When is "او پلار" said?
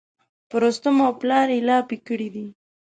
1.05-1.47